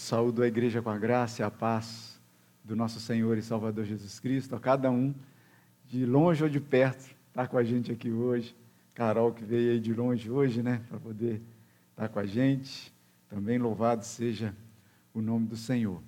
[0.00, 2.18] Saúdo a igreja com a graça e a paz
[2.64, 5.14] do nosso Senhor e Salvador Jesus Cristo, a cada um,
[5.86, 8.56] de longe ou de perto, está com a gente aqui hoje.
[8.94, 11.42] Carol, que veio aí de longe hoje, né, para poder
[11.90, 12.92] estar com a gente.
[13.28, 14.56] Também louvado seja
[15.12, 16.02] o nome do Senhor.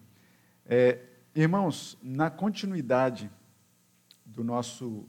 [0.66, 0.98] É,
[1.34, 3.30] irmãos, na continuidade
[4.24, 5.04] do nosso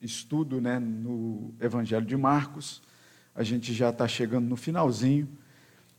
[0.00, 2.82] estudo né, no Evangelho de Marcos,
[3.34, 5.26] a gente já está chegando no finalzinho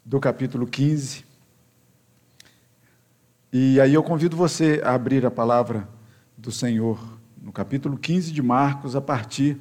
[0.06, 1.27] do capítulo 15.
[3.60, 5.90] E aí eu convido você a abrir a palavra
[6.38, 9.60] do Senhor no capítulo 15 de Marcos, a partir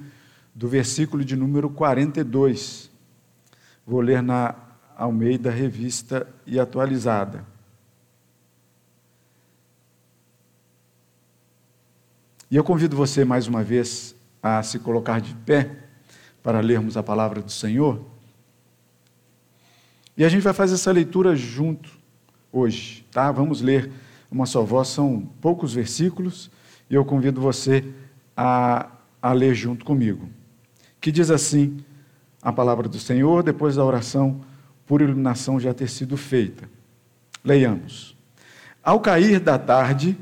[0.55, 2.91] do versículo de número 42.
[3.87, 4.55] Vou ler na
[4.99, 7.47] Almeida Revista e Atualizada.
[12.51, 15.75] E eu convido você mais uma vez a se colocar de pé
[16.43, 18.05] para lermos a palavra do Senhor.
[20.15, 21.96] E a gente vai fazer essa leitura junto
[22.57, 23.31] hoje, tá?
[23.31, 23.91] Vamos ler
[24.31, 26.51] uma só voz, são poucos versículos,
[26.89, 27.85] e eu convido você
[28.37, 28.89] a,
[29.21, 30.29] a ler junto comigo.
[31.01, 31.79] Que diz assim
[32.43, 34.41] a palavra do Senhor, depois da oração
[34.87, 36.69] por iluminação já ter sido feita.
[37.45, 38.17] Leiamos.
[38.83, 40.17] Ao cair da tarde,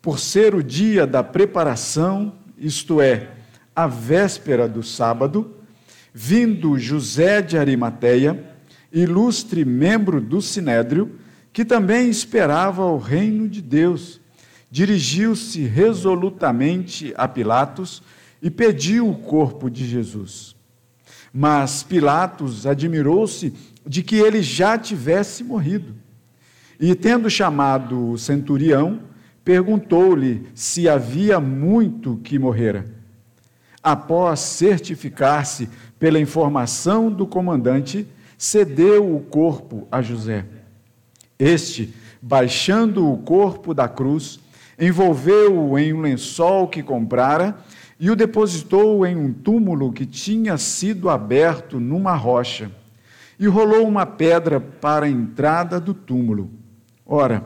[0.00, 3.30] por ser o dia da preparação, isto é,
[3.74, 5.56] a véspera do sábado,
[6.12, 8.44] vindo José de Arimateia,
[8.92, 11.18] ilustre membro do sinédrio,
[11.54, 14.20] que também esperava o reino de Deus,
[14.68, 18.02] dirigiu-se resolutamente a Pilatos
[18.42, 20.56] e pediu o corpo de Jesus.
[21.32, 23.54] Mas Pilatos admirou-se
[23.86, 25.94] de que ele já tivesse morrido.
[26.80, 29.02] E, tendo chamado o centurião,
[29.44, 32.84] perguntou-lhe se havia muito que morrera.
[33.80, 35.68] Após certificar-se
[36.00, 40.44] pela informação do comandante, cedeu o corpo a José.
[41.38, 44.38] Este, baixando o corpo da cruz,
[44.78, 47.56] envolveu-o em um lençol que comprara
[47.98, 52.70] e o depositou em um túmulo que tinha sido aberto numa rocha,
[53.38, 56.50] e rolou uma pedra para a entrada do túmulo.
[57.04, 57.44] Ora,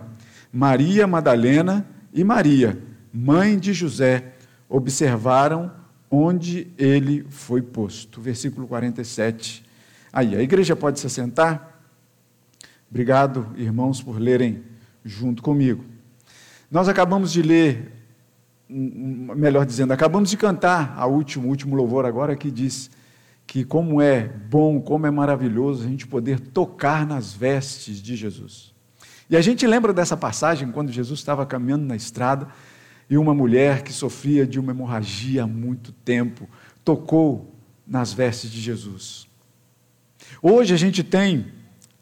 [0.52, 2.78] Maria Madalena e Maria,
[3.12, 4.34] mãe de José,
[4.68, 5.70] observaram
[6.10, 8.20] onde ele foi posto.
[8.20, 9.64] Versículo 47.
[10.12, 11.77] Aí, a igreja pode se assentar?
[12.90, 14.62] Obrigado, irmãos, por lerem
[15.04, 15.84] junto comigo.
[16.70, 17.92] Nós acabamos de ler,
[18.68, 22.90] melhor dizendo, acabamos de cantar a último, último louvor agora que diz
[23.46, 28.74] que como é bom, como é maravilhoso a gente poder tocar nas vestes de Jesus.
[29.30, 32.48] E a gente lembra dessa passagem quando Jesus estava caminhando na estrada
[33.08, 36.48] e uma mulher que sofria de uma hemorragia há muito tempo
[36.84, 37.54] tocou
[37.86, 39.26] nas vestes de Jesus.
[40.42, 41.57] Hoje a gente tem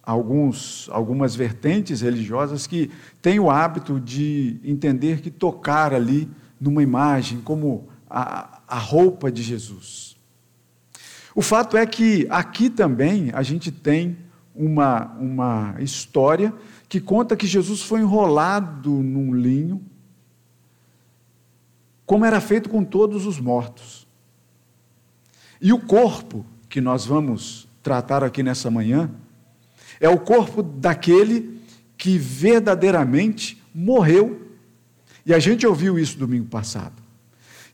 [0.07, 6.31] alguns, algumas vertentes religiosas que têm o hábito de entender que tocar ali
[6.61, 10.17] numa imagem como a, a roupa de Jesus.
[11.35, 14.17] O fato é que aqui também a gente tem
[14.55, 16.55] uma, uma história
[16.89, 19.83] que conta que Jesus foi enrolado num linho
[22.07, 24.07] como era feito com todos os mortos.
[25.61, 29.11] E o corpo que nós vamos tratar aqui nessa manhã
[30.01, 31.61] é o corpo daquele
[31.97, 34.41] que verdadeiramente morreu.
[35.25, 37.03] E a gente ouviu isso domingo passado.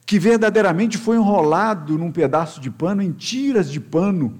[0.07, 4.39] Que verdadeiramente foi enrolado num pedaço de pano, em tiras de pano,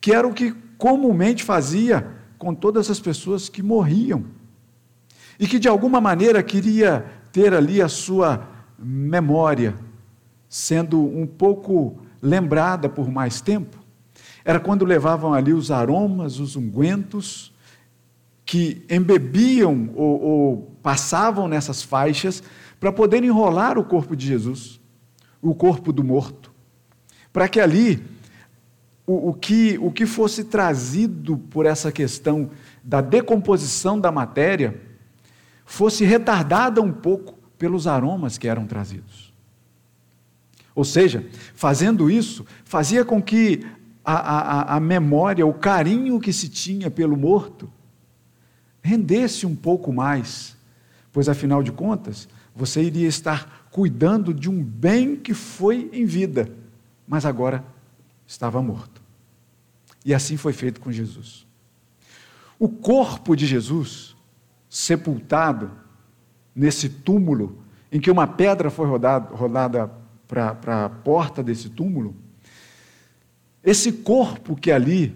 [0.00, 2.06] que era o que comumente fazia
[2.38, 4.24] com todas as pessoas que morriam.
[5.38, 9.76] E que de alguma maneira queria ter ali a sua memória
[10.48, 13.76] sendo um pouco lembrada por mais tempo,
[14.44, 17.52] era quando levavam ali os aromas, os ungüentos,
[18.44, 22.42] que embebiam ou, ou passavam nessas faixas
[22.78, 24.78] para poder enrolar o corpo de Jesus,
[25.40, 26.52] o corpo do morto,
[27.32, 28.04] para que ali
[29.06, 32.50] o, o, que, o que fosse trazido por essa questão
[32.82, 34.78] da decomposição da matéria
[35.64, 39.32] fosse retardada um pouco pelos aromas que eram trazidos.
[40.74, 41.24] Ou seja,
[41.54, 43.64] fazendo isso, fazia com que
[44.04, 47.70] a, a, a memória, o carinho que se tinha pelo morto,
[48.82, 50.56] rendesse um pouco mais,
[51.10, 56.50] pois afinal de contas, você iria estar cuidando de um bem que foi em vida,
[57.08, 57.64] mas agora
[58.26, 59.02] estava morto.
[60.04, 61.46] E assim foi feito com Jesus.
[62.58, 64.14] O corpo de Jesus,
[64.68, 65.70] sepultado,
[66.54, 67.58] nesse túmulo,
[67.90, 69.90] em que uma pedra foi rodada, rodada
[70.28, 72.14] para a porta desse túmulo,
[73.64, 75.14] esse corpo que ali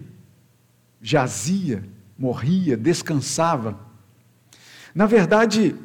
[1.01, 1.83] jazia,
[2.17, 3.79] morria, descansava,
[4.93, 5.75] Na verdade,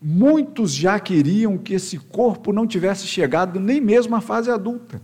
[0.00, 5.00] muitos já queriam que esse corpo não tivesse chegado nem mesmo à fase adulta.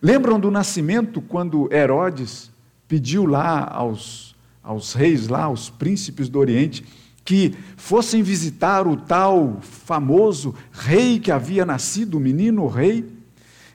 [0.00, 2.50] Lembram do nascimento quando Herodes
[2.86, 6.84] pediu lá aos, aos reis, lá, aos príncipes do Oriente,
[7.24, 13.04] que fossem visitar o tal famoso rei que havia nascido, o menino rei,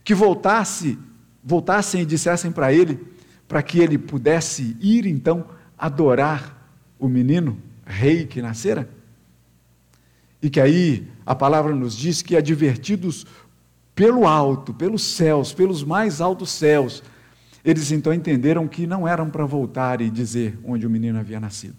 [0.03, 0.97] que voltasse,
[1.45, 2.99] voltassem e dissessem para ele,
[3.47, 5.45] para que ele pudesse ir então
[5.77, 8.89] adorar o menino rei que nascera?
[10.41, 13.25] E que aí a palavra nos diz que advertidos
[13.93, 17.03] pelo alto, pelos céus, pelos mais altos céus,
[17.63, 21.77] eles então entenderam que não eram para voltar e dizer onde o menino havia nascido.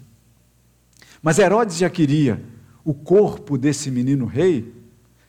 [1.23, 2.43] Mas Herodes já queria
[2.85, 4.73] o corpo desse menino rei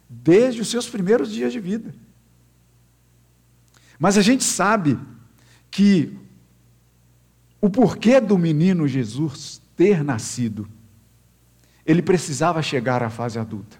[0.09, 1.93] desde os seus primeiros dias de vida.
[3.99, 4.99] Mas a gente sabe
[5.71, 6.17] que
[7.59, 10.67] o porquê do menino Jesus ter nascido,
[11.85, 13.77] ele precisava chegar à fase adulta.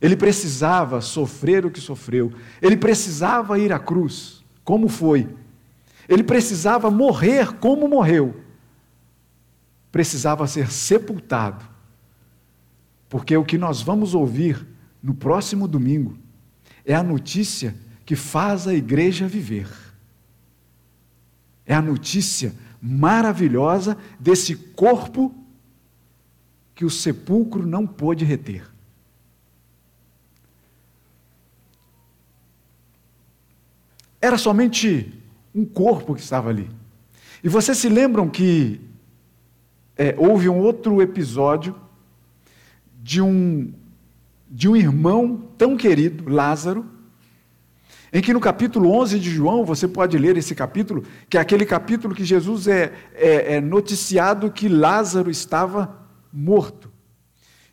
[0.00, 2.32] Ele precisava sofrer o que sofreu.
[2.60, 5.28] Ele precisava ir à cruz, como foi.
[6.08, 8.42] Ele precisava morrer como morreu.
[9.90, 11.64] Precisava ser sepultado.
[13.08, 14.66] Porque o que nós vamos ouvir
[15.02, 16.18] no próximo domingo
[16.84, 19.68] é a notícia que faz a igreja viver.
[21.66, 25.34] É a notícia maravilhosa desse corpo
[26.74, 28.70] que o sepulcro não pôde reter.
[34.20, 35.12] Era somente
[35.54, 36.70] um corpo que estava ali.
[37.42, 38.80] E vocês se lembram que
[39.96, 41.76] é, houve um outro episódio
[43.02, 43.72] de um,
[44.50, 46.93] de um irmão tão querido, Lázaro,
[48.14, 51.66] em que no capítulo 11 de João, você pode ler esse capítulo, que é aquele
[51.66, 56.92] capítulo que Jesus é, é, é noticiado que Lázaro estava morto.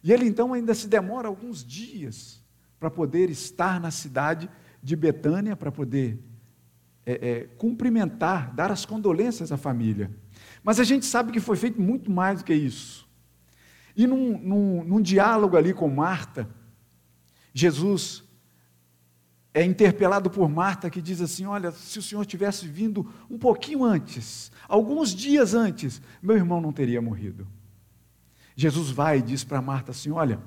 [0.03, 2.43] E ele então ainda se demora alguns dias
[2.79, 4.49] para poder estar na cidade
[4.81, 6.19] de Betânia, para poder
[7.05, 10.09] é, é, cumprimentar, dar as condolências à família.
[10.63, 13.07] Mas a gente sabe que foi feito muito mais do que isso.
[13.95, 16.49] E num, num, num diálogo ali com Marta,
[17.53, 18.23] Jesus
[19.53, 23.83] é interpelado por Marta, que diz assim: Olha, se o Senhor tivesse vindo um pouquinho
[23.83, 27.47] antes, alguns dias antes, meu irmão não teria morrido.
[28.55, 30.39] Jesus vai e diz para Marta assim: Olha,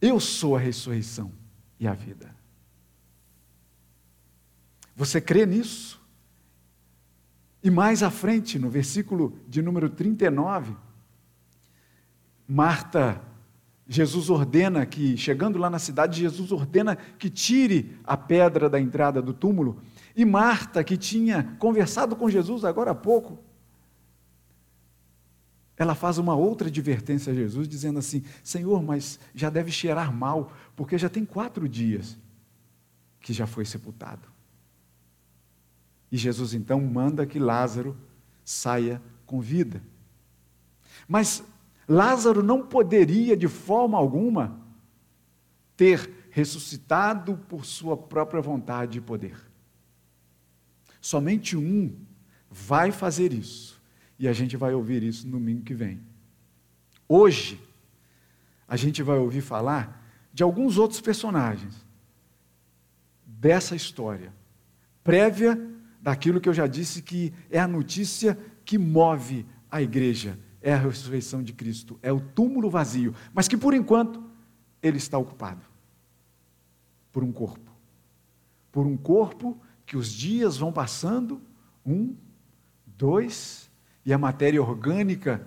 [0.00, 1.32] eu sou a ressurreição
[1.78, 2.34] e a vida.
[4.94, 5.98] Você crê nisso?
[7.62, 10.76] E mais à frente, no versículo de número 39,
[12.46, 13.22] Marta,
[13.92, 19.20] Jesus ordena que, chegando lá na cidade, Jesus ordena que tire a pedra da entrada
[19.20, 19.82] do túmulo.
[20.14, 23.40] E Marta, que tinha conversado com Jesus agora há pouco,
[25.76, 30.52] ela faz uma outra advertência a Jesus, dizendo assim: Senhor, mas já deve cheirar mal,
[30.76, 32.16] porque já tem quatro dias
[33.18, 34.28] que já foi sepultado.
[36.12, 37.96] E Jesus então manda que Lázaro
[38.44, 39.82] saia com vida.
[41.08, 41.42] Mas
[41.92, 44.60] Lázaro não poderia de forma alguma
[45.76, 49.36] ter ressuscitado por sua própria vontade e poder.
[51.00, 51.92] Somente um
[52.48, 53.82] vai fazer isso.
[54.16, 56.00] E a gente vai ouvir isso no domingo que vem.
[57.08, 57.60] Hoje,
[58.68, 60.00] a gente vai ouvir falar
[60.32, 61.74] de alguns outros personagens
[63.26, 64.32] dessa história,
[65.02, 65.60] prévia
[66.00, 70.76] daquilo que eu já disse que é a notícia que move a igreja, é a
[70.76, 74.22] ressurreição de Cristo, é o túmulo vazio, mas que por enquanto
[74.82, 75.64] ele está ocupado
[77.12, 77.70] por um corpo.
[78.70, 81.40] Por um corpo que os dias vão passando,
[81.84, 82.14] um,
[82.86, 83.70] dois,
[84.04, 85.46] e a matéria orgânica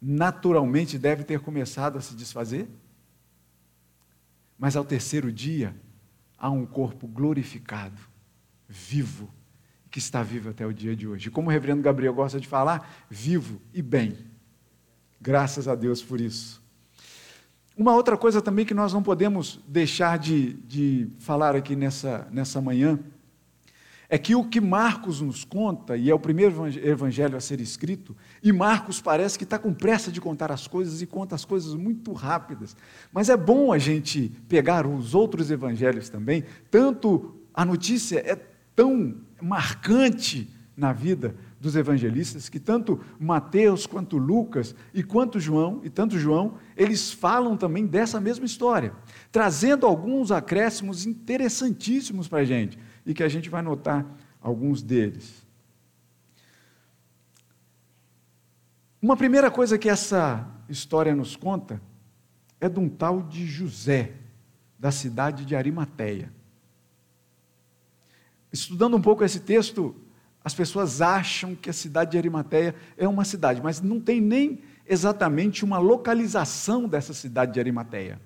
[0.00, 2.68] naturalmente deve ter começado a se desfazer.
[4.58, 5.74] Mas ao terceiro dia,
[6.38, 8.00] há um corpo glorificado
[8.68, 9.32] vivo,
[9.90, 11.30] que está vivo até o dia de hoje.
[11.30, 14.16] Como o reverendo Gabriel gosta de falar, vivo e bem.
[15.20, 16.62] Graças a Deus por isso.
[17.76, 22.60] Uma outra coisa também que nós não podemos deixar de, de falar aqui nessa, nessa
[22.60, 22.98] manhã
[24.12, 28.16] é que o que Marcos nos conta, e é o primeiro evangelho a ser escrito,
[28.42, 31.74] e Marcos parece que está com pressa de contar as coisas e conta as coisas
[31.74, 32.76] muito rápidas.
[33.12, 38.49] Mas é bom a gente pegar os outros evangelhos também, tanto a notícia é
[38.80, 45.90] tão marcante na vida dos evangelistas que tanto Mateus quanto Lucas e quanto João e
[45.90, 48.94] tanto João, eles falam também dessa mesma história,
[49.30, 54.06] trazendo alguns acréscimos interessantíssimos para a gente e que a gente vai notar
[54.40, 55.46] alguns deles.
[59.02, 61.82] Uma primeira coisa que essa história nos conta
[62.58, 64.14] é de um tal de José,
[64.78, 66.39] da cidade de Arimateia.
[68.52, 69.94] Estudando um pouco esse texto,
[70.44, 74.60] as pessoas acham que a cidade de Arimateia é uma cidade, mas não tem nem
[74.86, 78.20] exatamente uma localização dessa cidade de Arimateia.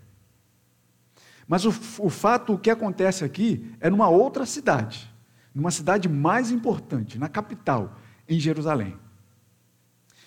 [1.46, 5.12] Mas o, o fato, o que acontece aqui, é numa outra cidade,
[5.54, 8.96] numa cidade mais importante, na capital, em Jerusalém.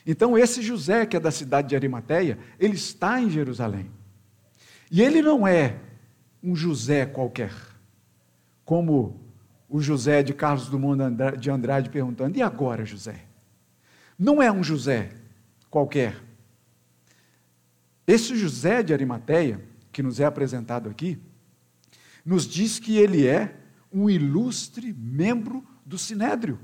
[0.05, 3.91] Então, esse José, que é da cidade de Arimateia, ele está em Jerusalém.
[4.91, 5.79] E ele não é
[6.41, 7.51] um José qualquer,
[8.63, 9.26] como
[9.69, 13.25] o José de Carlos Drummond de Andrade perguntando: e agora, José?
[14.17, 15.11] Não é um José
[15.69, 16.21] qualquer.
[18.05, 21.19] Esse José de Arimateia, que nos é apresentado aqui,
[22.25, 23.55] nos diz que ele é
[23.91, 26.59] um ilustre membro do Sinédrio.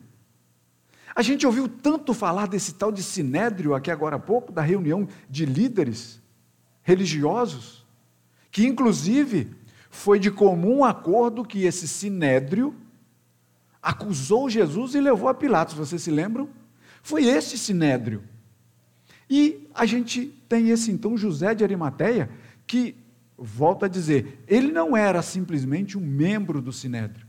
[1.15, 5.07] A gente ouviu tanto falar desse tal de Sinédrio aqui agora há pouco, da reunião
[5.29, 6.21] de líderes
[6.81, 7.85] religiosos,
[8.49, 9.55] que inclusive
[9.89, 12.75] foi de comum acordo que esse Sinédrio
[13.83, 16.49] acusou Jesus e levou a Pilatos, vocês se lembram?
[17.03, 18.23] Foi esse Sinédrio.
[19.29, 22.29] E a gente tem esse então José de Arimateia,
[22.65, 22.95] que,
[23.37, 27.27] volta a dizer, ele não era simplesmente um membro do Sinédrio.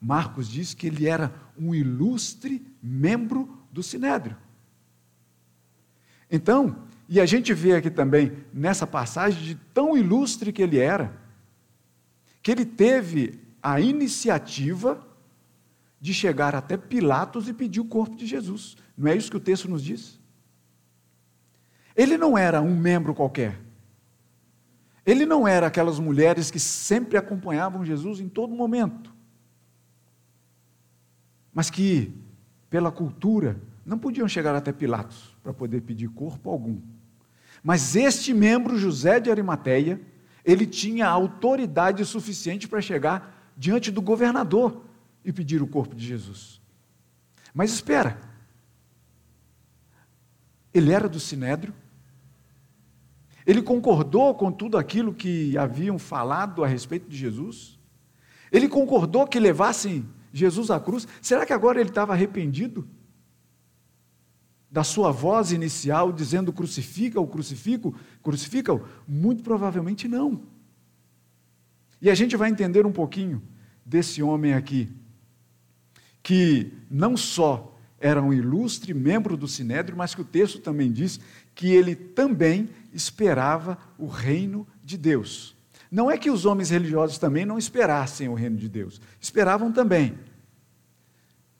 [0.00, 4.36] Marcos diz que ele era um ilustre membro do Sinédrio.
[6.30, 6.76] Então,
[7.08, 11.16] e a gente vê aqui também nessa passagem de tão ilustre que ele era,
[12.42, 15.13] que ele teve a iniciativa
[16.04, 18.76] de chegar até Pilatos e pedir o corpo de Jesus.
[18.96, 20.20] Não é isso que o texto nos diz?
[21.96, 23.58] Ele não era um membro qualquer.
[25.06, 29.14] Ele não era aquelas mulheres que sempre acompanhavam Jesus em todo momento
[31.54, 32.12] mas que,
[32.68, 33.56] pela cultura,
[33.86, 36.80] não podiam chegar até Pilatos para poder pedir corpo algum.
[37.62, 40.00] Mas este membro, José de Arimateia,
[40.44, 44.84] ele tinha autoridade suficiente para chegar diante do governador
[45.24, 46.60] e pedir o corpo de Jesus.
[47.52, 48.20] Mas espera,
[50.72, 51.72] ele era do sinédrio,
[53.46, 57.78] ele concordou com tudo aquilo que haviam falado a respeito de Jesus,
[58.50, 62.88] ele concordou que levassem Jesus à cruz, será que agora ele estava arrependido?
[64.70, 68.84] Da sua voz inicial dizendo crucifica-o, crucifico, crucifica-o?
[69.06, 70.42] Muito provavelmente não.
[72.02, 73.40] E a gente vai entender um pouquinho
[73.86, 74.92] desse homem aqui,
[76.24, 81.20] que não só era um ilustre membro do Sinédrio, mas que o texto também diz
[81.54, 85.54] que ele também esperava o reino de Deus.
[85.90, 90.18] Não é que os homens religiosos também não esperassem o reino de Deus, esperavam também.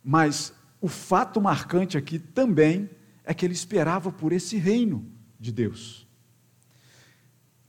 [0.02, 2.88] Mas o fato marcante aqui também
[3.22, 5.06] é que ele esperava por esse reino
[5.38, 6.06] de Deus.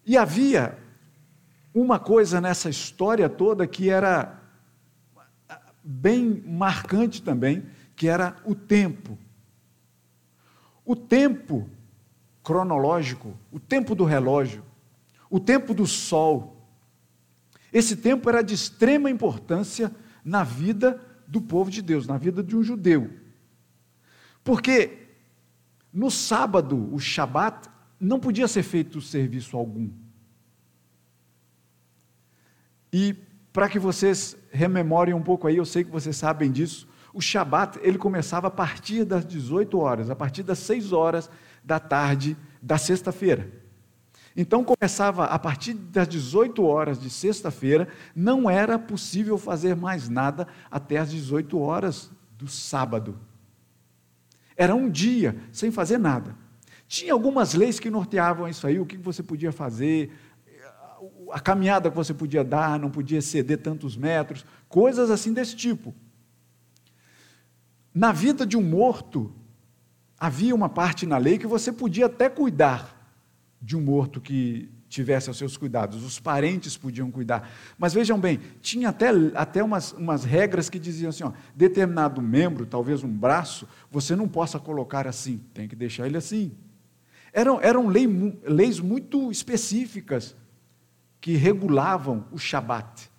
[0.06, 0.78] E havia
[1.74, 4.45] uma coisa nessa história toda que era
[5.86, 7.64] bem marcante também,
[7.96, 9.18] que era o tempo.
[10.84, 11.70] O tempo
[12.44, 14.64] cronológico, o tempo do relógio,
[15.30, 16.68] o tempo do sol,
[17.72, 22.56] esse tempo era de extrema importância na vida do povo de Deus, na vida de
[22.56, 23.12] um judeu.
[24.44, 25.06] Porque
[25.94, 29.90] no sábado, o Shabat, não podia ser feito serviço algum.
[32.92, 33.16] E
[33.56, 37.80] para que vocês rememorem um pouco aí, eu sei que vocês sabem disso, o Shabat,
[37.82, 41.30] ele começava a partir das 18 horas, a partir das 6 horas
[41.64, 43.50] da tarde da sexta-feira.
[44.36, 50.50] Então começava a partir das 18 horas de sexta-feira, não era possível fazer mais nada
[50.70, 53.18] até as 18 horas do sábado.
[54.58, 56.36] Era um dia sem fazer nada.
[56.90, 60.12] Tinha algumas leis que norteavam isso aí, o que você podia fazer,
[61.36, 65.94] a caminhada que você podia dar, não podia ceder tantos metros, coisas assim desse tipo.
[67.94, 69.36] Na vida de um morto,
[70.18, 73.14] havia uma parte na lei que você podia até cuidar,
[73.62, 77.52] de um morto que tivesse aos seus cuidados, os parentes podiam cuidar.
[77.78, 82.66] Mas vejam bem, tinha até, até umas, umas regras que diziam assim: ó, determinado membro,
[82.66, 86.54] talvez um braço, você não possa colocar assim, tem que deixar ele assim.
[87.34, 88.08] Eram, eram lei,
[88.48, 90.34] leis muito específicas
[91.26, 93.10] que regulavam o Shabat.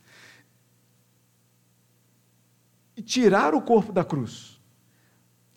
[2.97, 4.61] E tirar o corpo da cruz,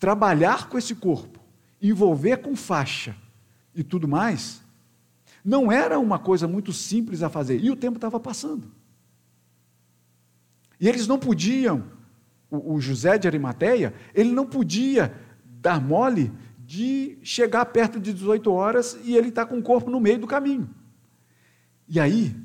[0.00, 1.38] trabalhar com esse corpo,
[1.80, 3.14] envolver com faixa
[3.72, 4.64] e tudo mais,
[5.44, 8.68] não era uma coisa muito simples a fazer, e o tempo estava passando.
[10.80, 11.84] E eles não podiam,
[12.50, 15.14] o, José de Arimateia, ele não podia
[15.44, 20.00] dar mole de chegar perto de 18 horas e ele está com o corpo no
[20.00, 20.79] meio do caminho.
[21.92, 22.36] E aí,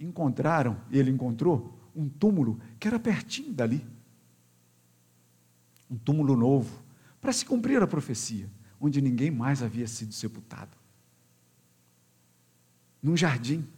[0.00, 3.86] encontraram, ele encontrou um túmulo que era pertinho dali.
[5.90, 6.82] Um túmulo novo,
[7.20, 8.50] para se cumprir a profecia,
[8.80, 10.74] onde ninguém mais havia sido sepultado.
[13.02, 13.68] Num jardim.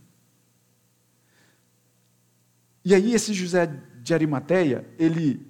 [2.84, 3.66] E aí, esse José
[4.00, 5.44] de Arimateia, ele,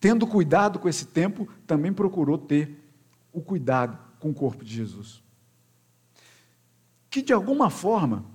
[0.00, 2.82] tendo cuidado com esse tempo, também procurou ter
[3.32, 5.22] o cuidado com o corpo de Jesus.
[7.08, 8.32] Que de alguma forma,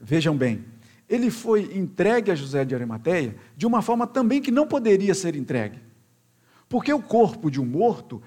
[0.00, 0.64] vejam bem,
[1.08, 5.34] ele foi entregue a José de Arimateia de uma forma também que não poderia ser
[5.34, 5.80] entregue.
[6.68, 8.22] Porque o corpo de um morto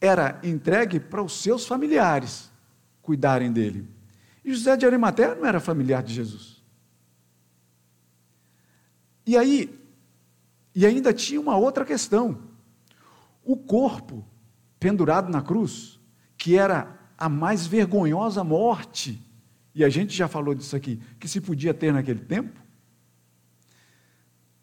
[0.00, 2.50] era entregue para os seus familiares
[3.02, 3.88] cuidarem dele.
[4.44, 6.62] E José de Arimateia não era familiar de Jesus.
[9.26, 9.78] E aí,
[10.74, 12.38] e ainda tinha uma outra questão.
[13.44, 14.24] O corpo
[14.78, 16.00] pendurado na cruz,
[16.36, 19.20] que era a mais vergonhosa morte,
[19.74, 22.58] e a gente já falou disso aqui, que se podia ter naquele tempo.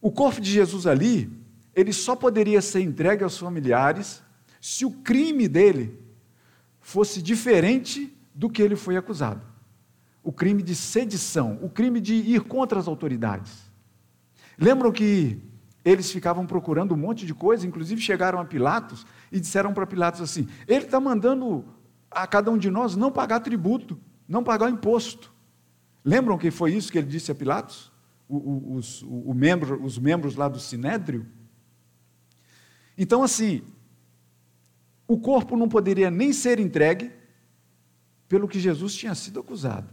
[0.01, 1.29] O corpo de Jesus ali,
[1.73, 4.21] ele só poderia ser entregue aos familiares
[4.59, 5.99] se o crime dele
[6.79, 9.41] fosse diferente do que ele foi acusado.
[10.23, 13.71] O crime de sedição, o crime de ir contra as autoridades.
[14.57, 15.41] Lembram que
[15.83, 20.21] eles ficavam procurando um monte de coisa, inclusive chegaram a Pilatos e disseram para Pilatos
[20.21, 21.63] assim: ele está mandando
[22.11, 23.97] a cada um de nós não pagar tributo,
[24.27, 25.33] não pagar imposto.
[26.03, 27.91] Lembram que foi isso que ele disse a Pilatos?
[28.27, 31.25] O, o, os, o, o membro, os membros lá do Sinédrio?
[32.97, 33.61] Então, assim,
[35.07, 37.11] o corpo não poderia nem ser entregue
[38.27, 39.87] pelo que Jesus tinha sido acusado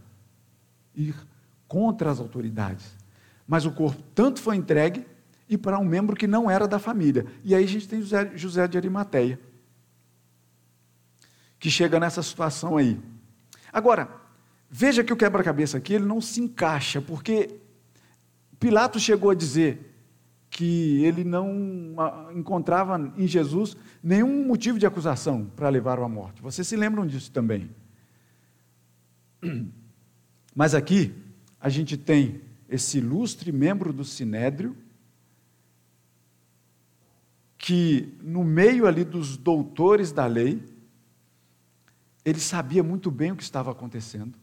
[0.95, 1.15] ir
[1.67, 2.95] contra as autoridades.
[3.47, 5.05] Mas o corpo tanto foi entregue
[5.47, 7.25] e para um membro que não era da família.
[7.43, 9.39] E aí a gente tem José, José de Arimateia,
[11.59, 12.99] que chega nessa situação aí.
[13.71, 14.09] Agora,
[14.69, 17.59] veja que o quebra-cabeça aqui ele não se encaixa, porque
[18.59, 19.93] Pilatos chegou a dizer
[20.49, 21.95] que ele não
[22.33, 26.41] encontrava em Jesus nenhum motivo de acusação para levar à morte.
[26.41, 27.69] Vocês se lembram disso também.
[30.55, 31.13] Mas aqui
[31.59, 34.77] a gente tem esse ilustre membro do Sinédrio
[37.57, 40.63] que no meio ali dos doutores da lei,
[42.23, 44.37] ele sabia muito bem o que estava acontecendo.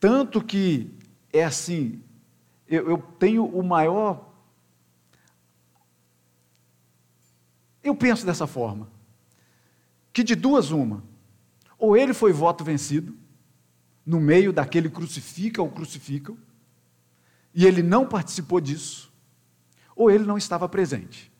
[0.00, 0.90] Tanto que
[1.32, 2.02] é assim,
[2.68, 4.32] eu, eu tenho o maior.
[7.82, 8.88] Eu penso dessa forma:
[10.12, 11.02] que de duas, uma,
[11.78, 13.16] ou ele foi voto vencido,
[14.04, 16.36] no meio daquele crucifica ou crucificam,
[17.54, 19.12] e ele não participou disso,
[19.96, 21.32] ou ele não estava presente.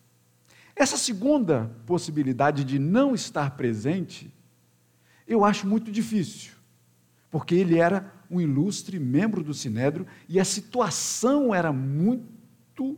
[0.75, 4.33] Essa segunda possibilidade de não estar presente,
[5.27, 6.53] eu acho muito difícil,
[7.29, 12.97] porque ele era um ilustre membro do Sinédrio e a situação era muito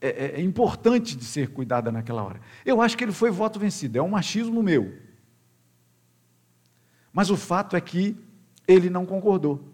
[0.00, 2.40] é, é, é, importante de ser cuidada naquela hora.
[2.64, 4.94] Eu acho que ele foi voto vencido, é um machismo meu.
[7.12, 8.16] Mas o fato é que
[8.68, 9.72] ele não concordou.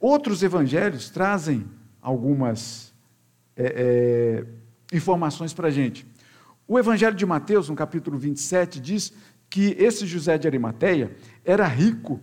[0.00, 1.66] Outros evangelhos trazem
[2.02, 2.92] algumas
[3.56, 4.44] é,
[4.92, 6.06] é, informações para a gente.
[6.66, 9.12] O Evangelho de Mateus, no capítulo 27, diz
[9.48, 11.14] que esse José de Arimateia
[11.44, 12.20] era rico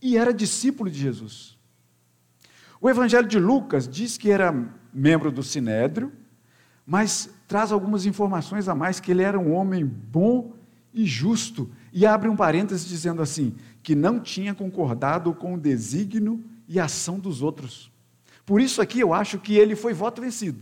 [0.00, 1.56] e era discípulo de Jesus.
[2.80, 4.54] O Evangelho de Lucas diz que era
[4.92, 6.12] membro do Sinédrio,
[6.86, 10.54] mas traz algumas informações a mais que ele era um homem bom
[10.92, 16.42] e justo, e abre um parênteses dizendo assim: que não tinha concordado com o desígnio
[16.68, 17.90] e ação dos outros.
[18.44, 20.60] Por isso aqui eu acho que ele foi voto vencido,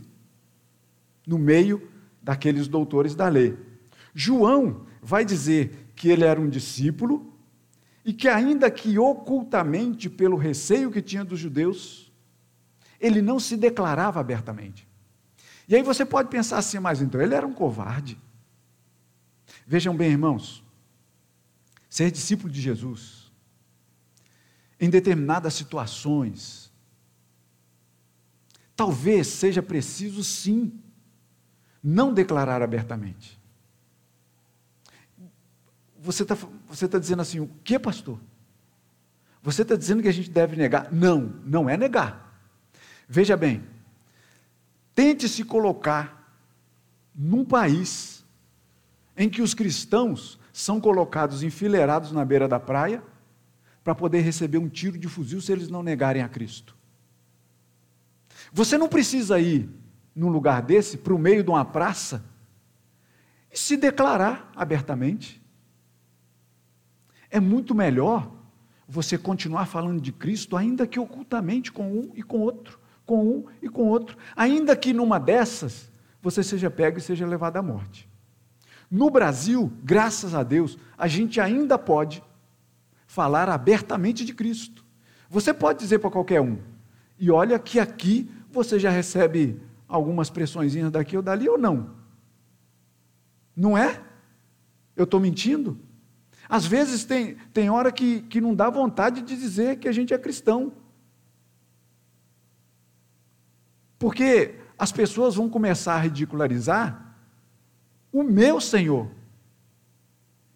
[1.25, 1.87] no meio
[2.21, 3.57] daqueles doutores da lei.
[4.13, 7.34] João vai dizer que ele era um discípulo
[8.05, 12.13] e que, ainda que ocultamente, pelo receio que tinha dos judeus,
[13.01, 14.87] ele não se declarava abertamente.
[15.67, 18.17] E aí você pode pensar assim, mas então ele era um covarde.
[19.65, 20.63] Vejam bem, irmãos,
[21.89, 23.31] ser discípulo de Jesus,
[24.79, 26.65] em determinadas situações,
[28.75, 30.73] Talvez seja preciso, sim,
[31.81, 33.39] não declarar abertamente.
[36.05, 36.37] Você está
[36.67, 38.19] você tá dizendo assim, o que, pastor?
[39.41, 40.91] Você está dizendo que a gente deve negar?
[40.91, 42.39] Não, não é negar.
[43.07, 43.63] Veja bem,
[44.93, 46.31] tente se colocar
[47.13, 48.23] num país
[49.17, 53.03] em que os cristãos são colocados enfileirados na beira da praia
[53.83, 56.75] para poder receber um tiro de fuzil se eles não negarem a Cristo.
[58.51, 59.69] Você não precisa ir
[60.15, 62.23] num lugar desse, para o meio de uma praça,
[63.51, 65.44] e se declarar abertamente.
[67.35, 68.31] É muito melhor
[68.87, 73.45] você continuar falando de Cristo, ainda que ocultamente, com um e com outro, com um
[73.61, 78.09] e com outro, ainda que numa dessas você seja pego e seja levado à morte.
[78.89, 82.23] No Brasil, graças a Deus, a gente ainda pode
[83.05, 84.85] falar abertamente de Cristo.
[85.29, 86.59] Você pode dizer para qualquer um,
[87.19, 91.97] e olha que aqui você já recebe algumas pressõezinhas daqui ou dali ou não.
[93.53, 94.01] Não é?
[94.95, 95.77] Eu estou mentindo?
[96.47, 100.13] Às vezes tem, tem hora que, que não dá vontade de dizer que a gente
[100.13, 100.71] é cristão.
[103.97, 107.15] Porque as pessoas vão começar a ridicularizar
[108.11, 109.09] o meu Senhor.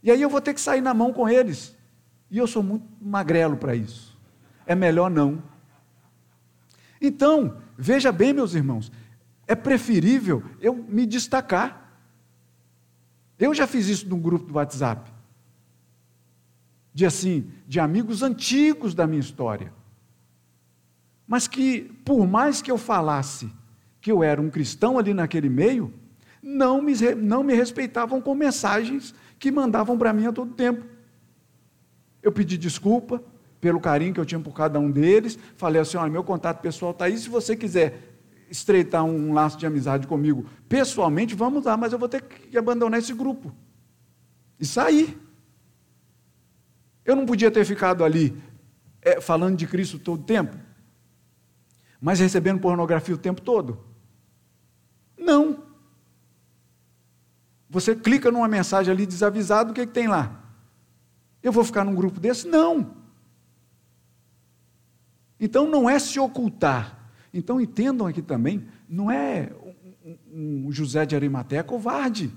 [0.04, 1.75] E aí eu vou ter que sair na mão com eles.
[2.30, 4.17] E eu sou muito magrelo para isso.
[4.65, 5.41] É melhor não.
[7.02, 8.91] Então, veja bem, meus irmãos,
[9.47, 11.91] é preferível eu me destacar.
[13.38, 15.12] Eu já fiz isso num grupo do WhatsApp.
[17.00, 19.72] De assim, de amigos antigos da minha história.
[21.26, 23.50] Mas que, por mais que eu falasse
[24.02, 25.94] que eu era um cristão ali naquele meio,
[26.44, 30.84] não me, não me respeitavam com mensagens que mandavam para mim a todo tempo.
[32.22, 33.24] Eu pedi desculpa
[33.62, 36.92] pelo carinho que eu tinha por cada um deles, falei assim: olha, meu contato pessoal
[36.92, 41.94] está aí, se você quiser estreitar um laço de amizade comigo pessoalmente, vamos lá, mas
[41.94, 43.56] eu vou ter que abandonar esse grupo
[44.60, 45.29] e sair.
[47.10, 48.39] Eu não podia ter ficado ali
[49.02, 50.56] é, falando de Cristo todo o tempo,
[52.00, 53.84] mas recebendo pornografia o tempo todo.
[55.17, 55.63] Não.
[57.67, 60.39] Você clica numa mensagem ali desavisado, o que, que tem lá?
[61.41, 62.48] Eu vou ficar num grupo desse?
[62.48, 62.95] Não.
[65.39, 67.10] Então não é se ocultar.
[67.34, 69.52] Então entendam aqui também, não é
[70.32, 72.32] um, um José de Arimateia covarde.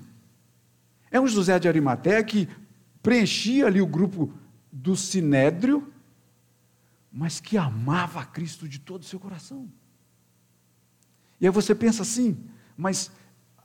[1.11, 2.49] É um José de Arimateia que
[3.03, 4.33] preenchia ali o grupo
[4.73, 5.93] do Sinédrio,
[7.11, 9.69] mas que amava a Cristo de todo o seu coração.
[11.39, 12.43] E aí você pensa assim,
[12.75, 13.11] mas,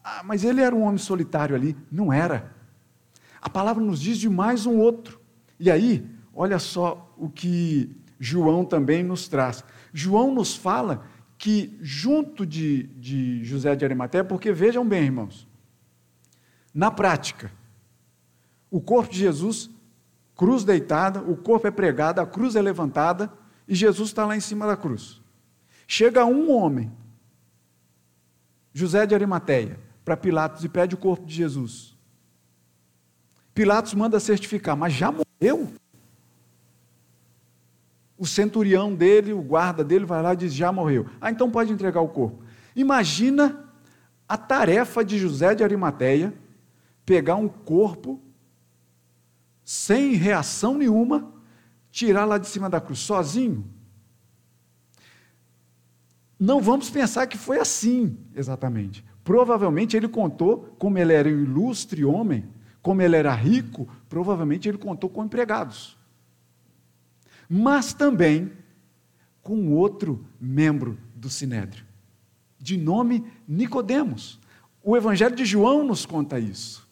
[0.04, 1.74] ah, mas ele era um homem solitário ali.
[1.90, 2.54] Não era.
[3.40, 5.18] A palavra nos diz de mais um outro.
[5.58, 9.64] E aí, olha só o que João também nos traz.
[9.94, 11.06] João nos fala
[11.38, 15.48] que, junto de, de José de Arimateia, porque vejam bem, irmãos,
[16.74, 17.50] na prática,
[18.70, 19.70] o corpo de Jesus,
[20.38, 23.30] cruz deitada, o corpo é pregado, a cruz é levantada
[23.66, 25.20] e Jesus está lá em cima da cruz.
[25.86, 26.92] Chega um homem
[28.72, 31.98] José de Arimateia para Pilatos e pede o corpo de Jesus.
[33.52, 35.72] Pilatos manda certificar, mas já morreu?
[38.16, 41.06] O centurião dele, o guarda dele, vai lá e diz: já morreu.
[41.20, 42.44] Ah, então pode entregar o corpo.
[42.76, 43.68] Imagina
[44.28, 46.32] a tarefa de José de Arimateia
[47.04, 48.22] pegar um corpo
[49.68, 51.30] sem reação nenhuma,
[51.90, 53.70] tirar lá de cima da cruz, sozinho.
[56.40, 59.04] Não vamos pensar que foi assim, exatamente.
[59.22, 62.48] Provavelmente ele contou, como ele era um ilustre homem,
[62.80, 65.98] como ele era rico, provavelmente ele contou com empregados.
[67.46, 68.50] Mas também
[69.42, 71.84] com outro membro do Sinédrio,
[72.58, 74.40] de nome Nicodemos.
[74.82, 76.87] O Evangelho de João nos conta isso.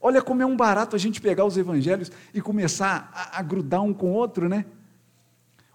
[0.00, 3.82] Olha como é um barato a gente pegar os evangelhos e começar a, a grudar
[3.82, 4.64] um com o outro, né?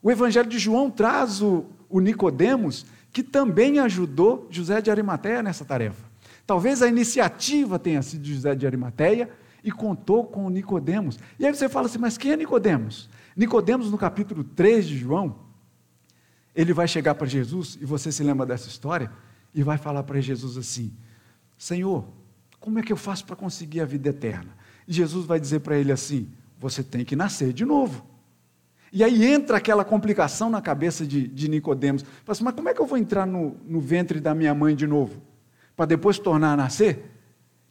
[0.01, 5.63] O Evangelho de João traz o, o Nicodemos que também ajudou José de Arimateia nessa
[5.63, 6.05] tarefa.
[6.45, 9.29] Talvez a iniciativa tenha sido de José de Arimateia
[9.63, 11.17] e contou com Nicodemos.
[11.39, 13.09] E aí você fala assim, mas quem é Nicodemos?
[13.35, 15.35] Nicodemos, no capítulo 3 de João,
[16.55, 19.11] ele vai chegar para Jesus, e você se lembra dessa história,
[19.53, 20.93] e vai falar para Jesus assim:
[21.57, 22.05] Senhor,
[22.65, 24.57] como é que eu faço para conseguir a vida eterna?
[24.87, 26.27] E Jesus vai dizer para ele assim:
[26.59, 28.03] Você tem que nascer de novo.
[28.91, 32.01] E aí entra aquela complicação na cabeça de, de Nicodemos.
[32.01, 34.75] Fala assim, mas como é que eu vou entrar no, no ventre da minha mãe
[34.75, 35.21] de novo?
[35.75, 37.11] Para depois tornar a nascer?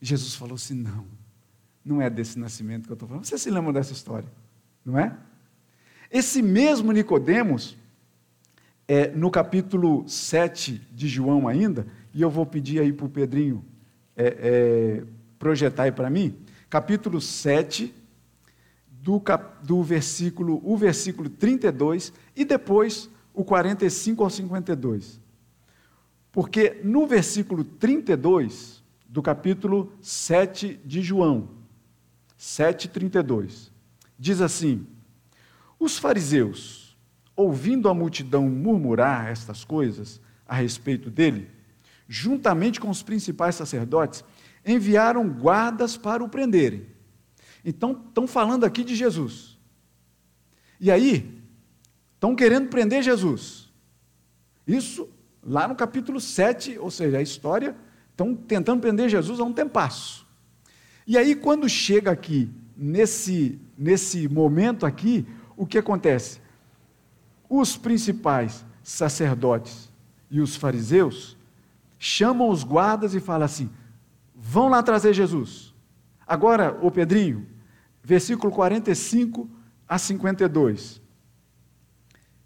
[0.01, 1.07] Jesus falou assim: não,
[1.85, 3.25] não é desse nascimento que eu estou falando.
[3.25, 4.31] Você se lembra dessa história,
[4.85, 5.17] não é?
[6.09, 7.77] Esse mesmo Nicodemos,
[8.87, 13.65] é, no capítulo 7 de João ainda, e eu vou pedir aí para o Pedrinho
[14.17, 15.05] é, é,
[15.39, 16.37] projetar aí para mim,
[16.71, 17.95] capítulo 7,
[18.89, 25.21] do, cap, do versículo, o versículo 32 e depois o 45 ao 52.
[26.33, 31.49] Porque no versículo 32 do capítulo 7 de João,
[32.39, 33.71] 7:32,
[34.19, 34.87] diz assim:
[35.79, 36.97] Os fariseus,
[37.37, 41.49] ouvindo a multidão murmurar estas coisas a respeito dele,
[42.09, 44.25] juntamente com os principais sacerdotes,
[44.65, 46.87] enviaram guardas para o prenderem.
[47.65, 49.59] Então, estão falando aqui de Jesus.
[50.81, 51.43] E aí,
[52.15, 53.73] estão querendo prender Jesus.
[54.67, 55.09] Isso
[55.43, 57.77] lá no capítulo 7, ou seja, a história,
[58.11, 60.27] estão tentando prender Jesus há um tempasso.
[61.07, 66.41] E aí, quando chega aqui, nesse, nesse momento aqui, o que acontece?
[67.49, 69.91] Os principais sacerdotes
[70.31, 71.37] e os fariseus
[71.99, 73.71] chamam os guardas e falam assim:
[74.35, 75.75] vão lá trazer Jesus.
[76.27, 77.47] Agora, o Pedrinho,
[78.03, 79.49] versículo 45
[79.89, 81.01] a 52,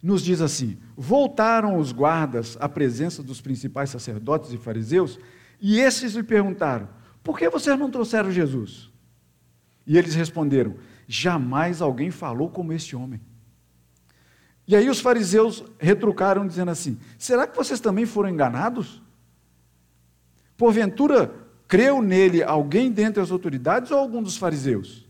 [0.03, 5.19] nos diz assim: Voltaram os guardas à presença dos principais sacerdotes e fariseus,
[5.61, 6.89] e esses lhe perguntaram:
[7.23, 8.91] Por que vocês não trouxeram Jesus?
[9.87, 13.21] E eles responderam: Jamais alguém falou como este homem.
[14.67, 19.03] E aí os fariseus retrucaram, dizendo assim: Será que vocês também foram enganados?
[20.59, 21.33] Porventura,
[21.69, 25.09] creu nele alguém dentre as autoridades ou algum dos fariseus?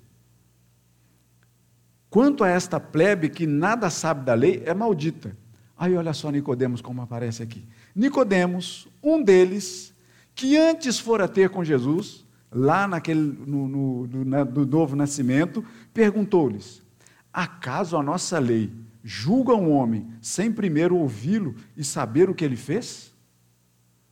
[2.11, 5.35] Quanto a esta plebe que nada sabe da lei, é maldita.
[5.77, 7.67] Aí olha só Nicodemos como aparece aqui.
[7.95, 9.95] Nicodemos, um deles,
[10.35, 16.83] que antes fora ter com Jesus, lá naquele no, no, no, no novo nascimento, perguntou-lhes:
[17.33, 18.71] Acaso a nossa lei
[19.03, 23.15] julga um homem sem primeiro ouvi-lo e saber o que ele fez?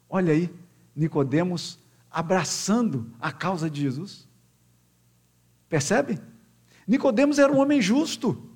[0.09, 0.51] Olha aí,
[0.97, 1.79] Nicodemos
[2.11, 4.27] abraçando a causa de Jesus.
[5.69, 6.19] Percebe?
[6.89, 8.51] Nicodemos era um homem justo,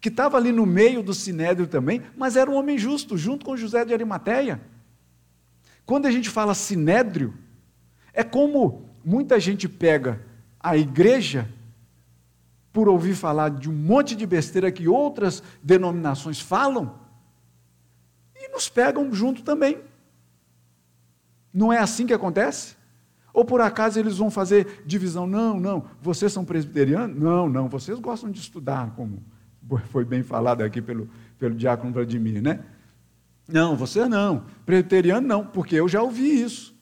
[0.00, 3.56] que estava ali no meio do sinédrio também, mas era um homem justo, junto com
[3.56, 4.60] José de Arimateia.
[5.86, 7.34] Quando a gente fala sinédrio,
[8.12, 10.24] é como muita gente pega
[10.58, 11.48] a igreja
[12.72, 16.98] por ouvir falar de um monte de besteira que outras denominações falam
[18.36, 19.80] e nos pegam junto também.
[21.52, 22.76] Não é assim que acontece?
[23.32, 25.26] Ou por acaso eles vão fazer divisão?
[25.26, 27.16] Não, não, vocês são presbiterianos?
[27.16, 29.22] Não, não, vocês gostam de estudar, como
[29.90, 31.08] foi bem falado aqui pelo,
[31.38, 32.60] pelo diácono Vladimir, né?
[33.46, 36.76] Não, você não, presbiteriano não, porque eu já ouvi isso.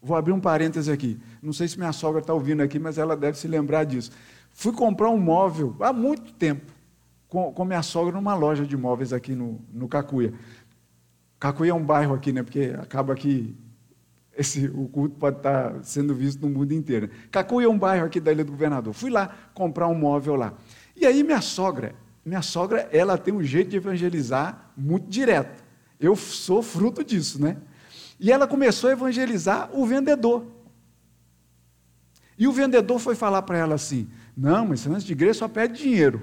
[0.00, 1.20] Vou abrir um parêntese aqui.
[1.40, 4.10] Não sei se minha sogra está ouvindo aqui, mas ela deve se lembrar disso.
[4.50, 6.72] Fui comprar um móvel há muito tempo
[7.28, 10.34] com, com minha sogra numa loja de móveis aqui no, no Cacuia.
[11.38, 12.42] Cacuia é um bairro aqui, né?
[12.42, 13.56] Porque acaba que
[14.36, 17.10] esse, o culto pode estar sendo visto no mundo inteiro.
[17.30, 18.92] Cacuia é um bairro aqui da Ilha do Governador.
[18.94, 20.54] Fui lá comprar um móvel lá.
[20.96, 25.62] E aí minha sogra, minha sogra, ela tem um jeito de evangelizar muito direto.
[26.00, 27.58] Eu sou fruto disso, né?
[28.18, 30.46] E ela começou a evangelizar o vendedor.
[32.38, 35.82] E o vendedor foi falar para ela assim: Não, mas antes de igreja só pede
[35.82, 36.22] dinheiro.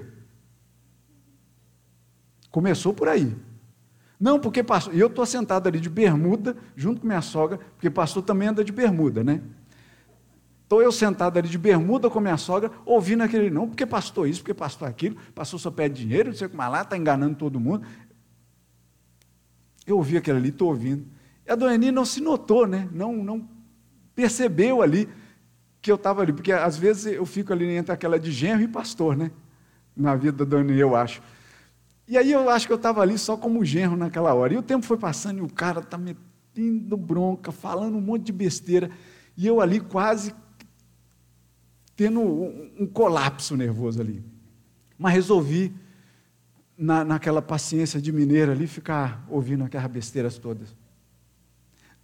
[2.50, 3.36] Começou por aí.
[4.20, 4.94] Não, porque pastor.
[4.94, 8.62] E eu estou sentado ali de bermuda, junto com minha sogra, porque pastor também anda
[8.62, 9.40] de bermuda, né?
[10.62, 14.40] Estou eu sentado ali de bermuda com minha sogra, ouvindo aquele, não, porque pastor isso,
[14.40, 17.84] porque pastor aquilo, pastor só pede dinheiro, não sei como lá, está enganando todo mundo.
[19.86, 21.06] Eu ouvi aquilo ali, estou ouvindo.
[21.46, 22.88] E a dona Eni não se notou, né?
[22.92, 23.48] Não, não
[24.14, 25.08] percebeu ali
[25.80, 28.68] que eu estava ali, porque às vezes eu fico ali entre aquela de genro e
[28.68, 29.30] pastor, né?
[29.96, 31.22] Na vida da dona Eni, eu acho.
[32.10, 34.52] E aí eu acho que eu estava ali só como genro naquela hora.
[34.52, 38.32] E o tempo foi passando e o cara está metendo bronca, falando um monte de
[38.32, 38.90] besteira.
[39.36, 40.34] E eu ali quase
[41.94, 44.24] tendo um, colapso nervoso ali.
[44.98, 45.72] Mas resolvi,
[46.76, 50.74] na, naquela paciência de mineiro ali, ficar ouvindo aquelas besteiras todas.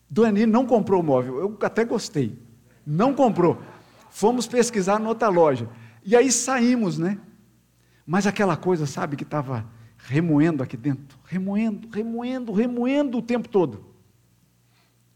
[0.08, 2.38] Dona não comprou o móvel, eu até gostei.
[2.86, 3.60] Não comprou.
[4.08, 5.68] Fomos pesquisar na outra loja.
[6.04, 7.18] E aí saímos, né?
[8.06, 9.74] Mas aquela coisa, sabe, que estava
[10.08, 13.84] remoendo aqui dentro, remoendo, remoendo, remoendo o tempo todo.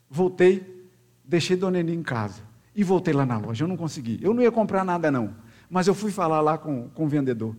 [0.08, 0.88] Voltei,
[1.24, 2.42] deixei Dona Eni em casa
[2.74, 3.64] e voltei lá na loja.
[3.64, 4.18] Eu não consegui.
[4.20, 5.34] Eu não ia comprar nada, não.
[5.68, 7.56] Mas eu fui falar lá com, com o vendedor.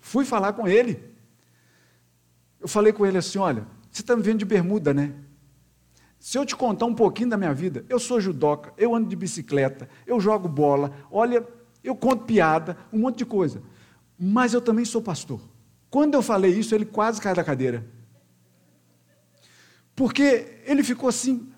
[0.00, 0.98] Fui falar com ele.
[2.58, 5.12] Eu falei com ele assim: olha, você está me vendo de bermuda, né?
[6.18, 9.14] Se eu te contar um pouquinho da minha vida, eu sou judoca, eu ando de
[9.14, 11.46] bicicleta, eu jogo bola, olha,
[11.82, 13.62] eu conto piada, um monte de coisa.
[14.18, 15.40] Mas eu também sou pastor.
[15.94, 17.86] Quando eu falei isso, ele quase caiu da cadeira.
[19.94, 21.52] Porque ele ficou assim.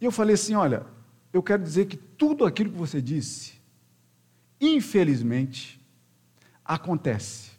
[0.00, 0.84] E eu falei assim: olha,
[1.32, 3.52] eu quero dizer que tudo aquilo que você disse,
[4.60, 5.80] infelizmente,
[6.64, 7.52] acontece.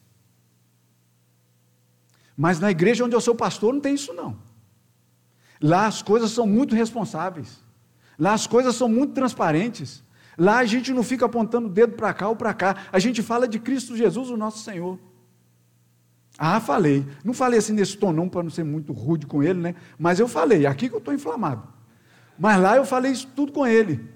[2.36, 4.38] Mas na igreja onde eu sou pastor não tem isso não.
[5.62, 7.64] Lá as coisas são muito responsáveis.
[8.20, 10.04] Lá as coisas são muito transparentes.
[10.38, 12.88] Lá a gente não fica apontando o dedo para cá ou para cá.
[12.92, 15.00] A gente fala de Cristo Jesus, o nosso Senhor.
[16.38, 17.06] Ah, falei.
[17.24, 19.76] Não falei assim nesse tom, não, para não ser muito rude com ele, né?
[19.98, 21.68] Mas eu falei, aqui que eu estou inflamado.
[22.38, 24.10] Mas lá eu falei isso tudo com ele.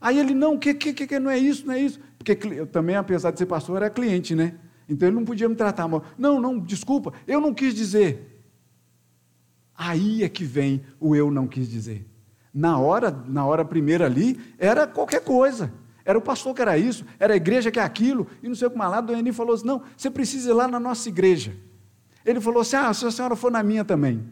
[0.00, 2.00] Aí ele, não, que, que, que não é isso, não é isso.
[2.18, 4.54] Porque eu também, apesar de ser pastor, era cliente, né?
[4.88, 6.04] Então ele não podia me tratar mal.
[6.18, 8.42] Não, não, desculpa, eu não quis dizer.
[9.76, 12.06] Aí é que vem o eu não quis dizer.
[12.52, 15.72] Na hora, na hora primeira ali, era qualquer coisa.
[16.10, 18.66] Era o pastor que era isso, era a igreja que é aquilo, e não sei
[18.66, 21.08] o que mais lá, o Eni falou assim: não, você precisa ir lá na nossa
[21.08, 21.56] igreja.
[22.24, 24.28] Ele falou assim: ah, se a senhora for na minha também.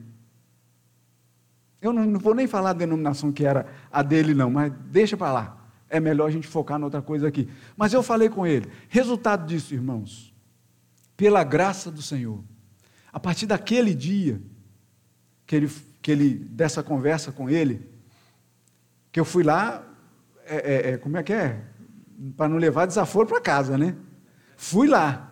[1.80, 5.16] Eu não, não vou nem falar a denominação que era a dele, não, mas deixa
[5.16, 5.56] para lá.
[5.88, 7.48] É melhor a gente focar em outra coisa aqui.
[7.76, 8.68] Mas eu falei com ele.
[8.88, 10.34] Resultado disso, irmãos,
[11.16, 12.42] pela graça do Senhor,
[13.12, 14.42] a partir daquele dia
[15.46, 15.70] que ele,
[16.02, 17.88] que ele dessa conversa com ele,
[19.12, 19.87] que eu fui lá,
[20.48, 21.62] é, é, é como é que é?
[22.36, 23.94] Para não levar desaforo para casa, né?
[24.56, 25.24] Fui lá.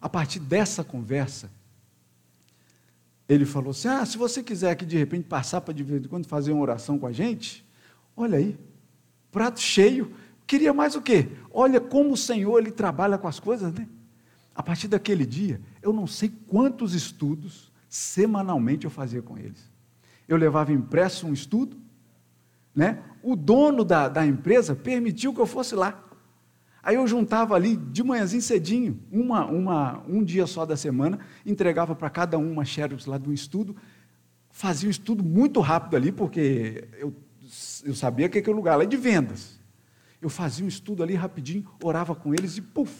[0.00, 1.50] A partir dessa conversa,
[3.28, 6.08] ele falou assim: Ah, se você quiser aqui de repente passar para de vez em
[6.08, 7.66] quando fazer uma oração com a gente,
[8.16, 8.58] olha aí,
[9.30, 10.12] prato cheio.
[10.46, 11.28] Queria mais o quê?
[11.52, 13.86] Olha como o Senhor ele trabalha com as coisas, né?
[14.54, 19.70] A partir daquele dia, eu não sei quantos estudos semanalmente eu fazia com eles.
[20.26, 21.76] Eu levava impresso um estudo,
[22.74, 23.02] né?
[23.22, 26.04] O dono da, da empresa permitiu que eu fosse lá.
[26.82, 31.94] Aí eu juntava ali de manhãzinho cedinho, uma, uma, um dia só da semana, entregava
[31.94, 33.76] para cada um uma xerox lá do estudo,
[34.50, 37.14] fazia um estudo muito rápido ali, porque eu,
[37.84, 39.60] eu sabia que aquele lugar lá é de vendas.
[40.22, 42.94] Eu fazia um estudo ali rapidinho, orava com eles e puf,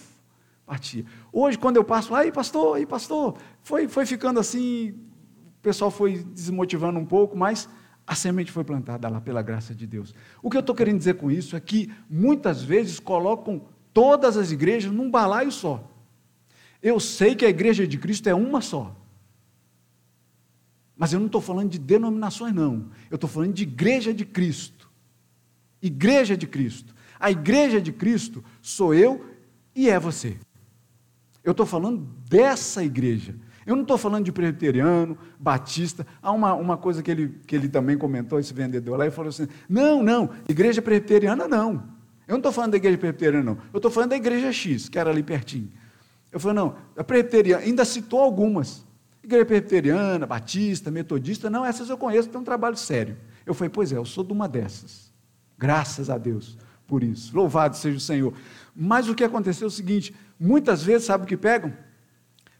[0.66, 1.04] partia.
[1.32, 6.18] Hoje, quando eu passo, aí pastor, aí pastor, foi, foi ficando assim, o pessoal foi
[6.18, 7.66] desmotivando um pouco, mas
[8.10, 10.12] a semente foi plantada lá pela graça de Deus.
[10.42, 13.62] O que eu estou querendo dizer com isso é que muitas vezes colocam
[13.94, 15.88] todas as igrejas num balaio só.
[16.82, 18.96] Eu sei que a igreja de Cristo é uma só.
[20.96, 22.90] Mas eu não estou falando de denominações, não.
[23.08, 24.90] Eu estou falando de igreja de Cristo.
[25.80, 26.92] Igreja de Cristo.
[27.20, 29.24] A igreja de Cristo sou eu
[29.72, 30.36] e é você.
[31.44, 33.36] Eu estou falando dessa igreja.
[33.66, 36.06] Eu não estou falando de presbiteriano, batista.
[36.22, 39.28] Há uma, uma coisa que ele, que ele também comentou, esse vendedor lá, e falou
[39.28, 42.00] assim: não, não, igreja presbiteriana não.
[42.26, 43.58] Eu não estou falando da igreja presbiteriana, não.
[43.72, 45.70] Eu estou falando da igreja X, que era ali pertinho.
[46.30, 48.86] Eu falei, não, a presbiteriana, ainda citou algumas.
[49.22, 53.16] Igreja presbiteriana, batista, metodista, não, essas eu conheço, tem um trabalho sério.
[53.44, 55.12] Eu falei, pois é, eu sou de uma dessas.
[55.58, 57.34] Graças a Deus por isso.
[57.36, 58.34] Louvado seja o Senhor.
[58.74, 61.72] Mas o que aconteceu é o seguinte: muitas vezes, sabe o que pegam?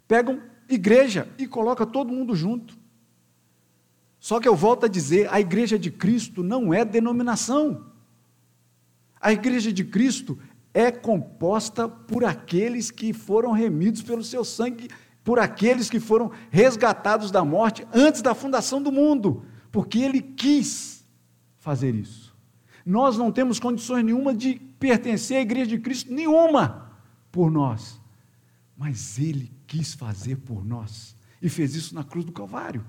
[0.07, 2.79] Pegam igreja e coloca todo mundo junto.
[4.19, 7.87] Só que eu volto a dizer, a igreja de Cristo não é denominação.
[9.21, 10.39] A igreja de Cristo
[10.73, 14.89] é composta por aqueles que foram remidos pelo seu sangue,
[15.25, 21.07] por aqueles que foram resgatados da morte antes da fundação do mundo, porque ele quis
[21.59, 22.35] fazer isso.
[22.85, 26.91] Nós não temos condições nenhuma de pertencer à igreja de Cristo, nenhuma,
[27.31, 28.00] por nós,
[28.81, 31.15] mas ele quis fazer por nós.
[31.43, 32.83] E fez isso na cruz do Calvário.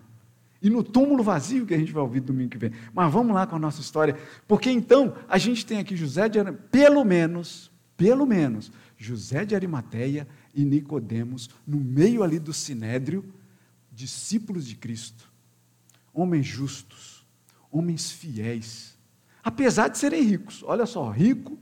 [0.61, 2.71] E no túmulo vazio que a gente vai ouvir domingo que vem.
[2.93, 4.17] Mas vamos lá com a nossa história.
[4.47, 9.53] Porque então a gente tem aqui José de Arimateia, pelo menos, pelo menos, José de
[9.53, 10.25] Arimateia
[10.55, 13.25] e Nicodemos, no meio ali do sinédrio,
[13.91, 15.29] discípulos de Cristo,
[16.13, 17.27] homens justos,
[17.69, 18.97] homens fiéis,
[19.43, 20.63] apesar de serem ricos.
[20.63, 21.59] Olha só, rico,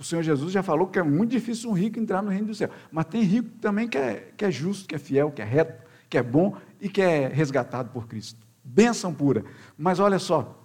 [0.00, 2.54] o Senhor Jesus já falou que é muito difícil um rico entrar no reino do
[2.54, 2.70] céu.
[2.90, 5.84] Mas tem rico também que é, que é justo, que é fiel, que é reto,
[6.08, 8.40] que é bom e que é resgatado por Cristo.
[8.64, 9.44] Bênção pura.
[9.76, 10.58] Mas olha só,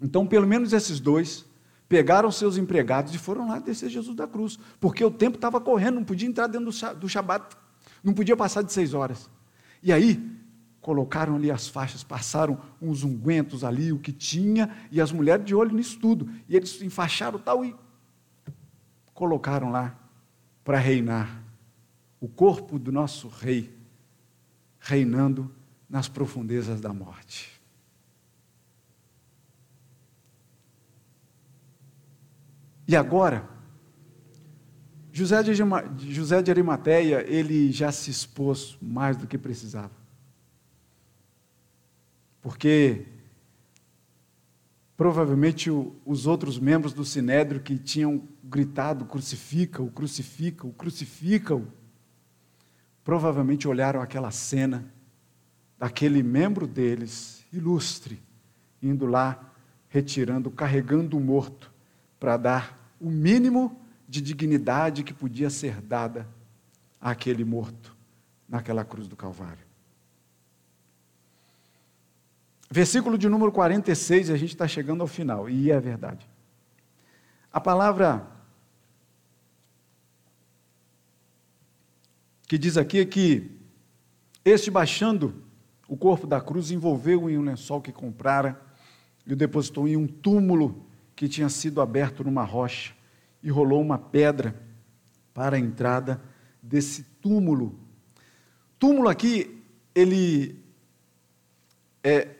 [0.00, 1.44] então pelo menos esses dois
[1.88, 5.96] pegaram seus empregados e foram lá descer Jesus da cruz, porque o tempo estava correndo,
[5.96, 7.56] não podia entrar dentro do Shabat,
[8.04, 9.28] não podia passar de seis horas.
[9.82, 10.24] E aí,
[10.80, 15.56] colocaram ali as faixas, passaram uns ungüentos ali, o que tinha, e as mulheres de
[15.56, 16.28] olho nisso tudo.
[16.48, 17.74] E eles enfaixaram tal e
[19.16, 19.98] colocaram lá
[20.62, 21.42] para reinar.
[22.20, 23.74] O corpo do nosso rei
[24.78, 25.50] reinando
[25.88, 27.60] nas profundezas da morte.
[32.86, 33.48] E agora,
[35.12, 35.54] José de,
[36.12, 39.90] José de Arimateia, ele já se expôs mais do que precisava.
[42.40, 43.06] Porque
[44.96, 51.66] Provavelmente o, os outros membros do sinédrio que tinham gritado: crucifica-o, crucifica-o, crucifica-o,
[53.04, 54.90] provavelmente olharam aquela cena
[55.78, 58.22] daquele membro deles, ilustre,
[58.82, 59.52] indo lá,
[59.88, 61.70] retirando, carregando o morto,
[62.18, 63.78] para dar o mínimo
[64.08, 66.26] de dignidade que podia ser dada
[67.00, 67.94] àquele morto
[68.48, 69.65] naquela cruz do Calvário.
[72.70, 76.28] Versículo de número 46, a gente está chegando ao final, e é verdade.
[77.52, 78.26] A palavra
[82.46, 83.50] que diz aqui é que
[84.44, 85.42] este baixando
[85.88, 88.60] o corpo da cruz envolveu em um lençol que comprara
[89.24, 92.94] e o depositou em um túmulo que tinha sido aberto numa rocha
[93.42, 94.54] e rolou uma pedra
[95.32, 96.20] para a entrada
[96.62, 97.78] desse túmulo.
[98.78, 99.62] Túmulo aqui,
[99.94, 100.62] ele
[102.02, 102.35] é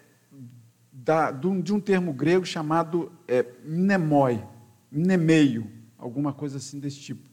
[1.07, 4.43] da, de um termo grego chamado é, mnemoi,
[4.91, 7.31] mnemeio, alguma coisa assim desse tipo.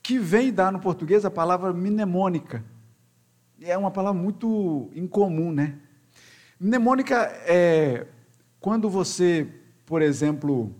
[0.00, 2.64] Que vem dar no português a palavra mnemônica.
[3.60, 5.80] É uma palavra muito incomum, né?
[6.60, 8.06] Mnemônica é
[8.60, 9.48] quando você,
[9.84, 10.72] por exemplo,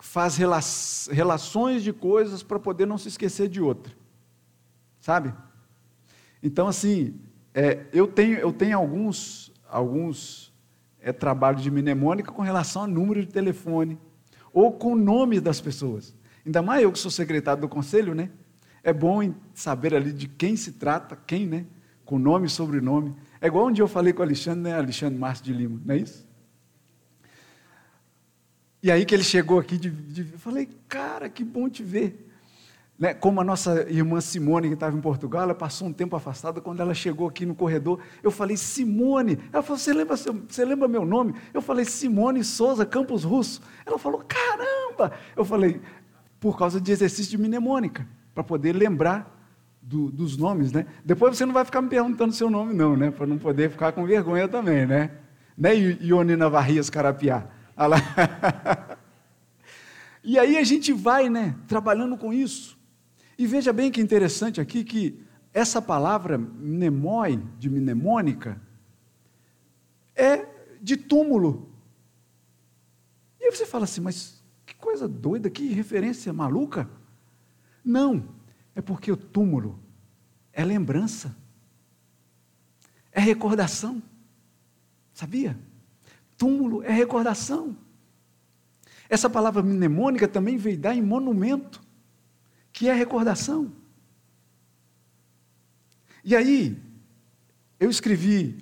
[0.00, 3.94] faz relações de coisas para poder não se esquecer de outra.
[4.98, 5.32] Sabe?
[6.42, 7.20] Então, assim,
[7.54, 10.52] é, eu, tenho, eu tenho alguns, alguns
[11.00, 13.98] é, trabalhos de mnemônica com relação a número de telefone
[14.52, 16.14] ou com nomes das pessoas.
[16.44, 18.30] Ainda mais eu que sou secretário do conselho, né?
[18.82, 21.66] É bom saber ali de quem se trata, quem, né?
[22.04, 23.14] Com nome e sobrenome.
[23.40, 24.74] É igual um eu falei com o Alexandre, né?
[24.74, 26.26] Alexandre Márcio de Lima, não é isso?
[28.82, 32.25] E aí que ele chegou aqui, de, de, eu falei, cara, que bom te ver.
[32.98, 33.12] Né?
[33.12, 36.80] Como a nossa irmã Simone, que estava em Portugal, ela passou um tempo afastada, quando
[36.80, 39.38] ela chegou aqui no corredor, eu falei, Simone.
[39.52, 41.34] Ela falou, você lembra, você lembra meu nome?
[41.52, 43.60] Eu falei, Simone Souza Campos Russo.
[43.84, 45.12] Ela falou, caramba!
[45.36, 45.80] Eu falei,
[46.40, 49.34] por causa de exercício de mnemônica, para poder lembrar
[49.82, 50.86] do, dos nomes, né?
[51.04, 53.10] Depois você não vai ficar me perguntando seu nome, não, né?
[53.10, 55.10] Para não poder ficar com vergonha também, né?
[55.56, 57.46] Né, Ionina Varrias Carapiá?
[60.24, 62.75] e aí a gente vai, né, trabalhando com isso.
[63.38, 65.22] E veja bem que interessante aqui que
[65.52, 68.60] essa palavra mnemói, de mnemônica,
[70.14, 70.46] é
[70.80, 71.70] de túmulo.
[73.40, 76.88] E aí você fala assim, mas que coisa doida, que referência maluca.
[77.84, 78.28] Não,
[78.74, 79.78] é porque o túmulo
[80.52, 81.36] é lembrança,
[83.12, 84.02] é recordação.
[85.14, 85.58] Sabia?
[86.36, 87.74] Túmulo é recordação.
[89.08, 91.80] Essa palavra mnemônica também veio dar em monumento,
[92.76, 93.72] que é recordação.
[96.22, 96.78] E aí,
[97.80, 98.58] eu escrevi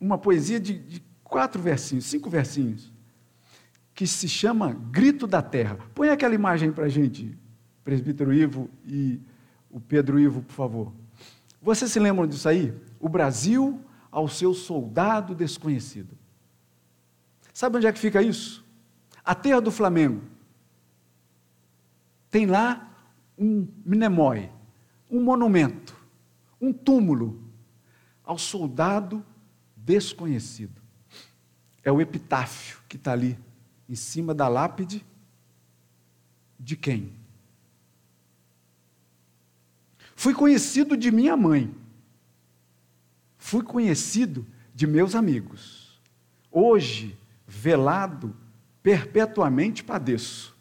[0.00, 2.92] uma poesia de, de quatro versinhos, cinco versinhos,
[3.92, 5.78] que se chama Grito da Terra.
[5.96, 7.36] Põe aquela imagem para a gente,
[7.82, 9.20] presbítero Ivo e
[9.68, 10.92] o Pedro Ivo, por favor.
[11.60, 12.72] Vocês se lembram disso aí?
[13.00, 13.80] O Brasil
[14.12, 16.16] ao seu soldado desconhecido.
[17.52, 18.64] Sabe onde é que fica isso?
[19.24, 20.22] A terra do Flamengo.
[22.30, 22.92] Tem lá
[23.36, 24.50] um mnemói,
[25.10, 25.96] um monumento,
[26.60, 27.42] um túmulo
[28.24, 29.24] ao soldado
[29.76, 30.80] desconhecido.
[31.82, 33.38] É o epitáfio que está ali,
[33.88, 35.04] em cima da lápide
[36.58, 37.12] de quem?
[40.16, 41.72] Fui conhecido de minha mãe.
[43.36, 46.00] Fui conhecido de meus amigos.
[46.50, 47.16] Hoje
[47.46, 48.34] velado,
[48.82, 50.56] perpetuamente padeço,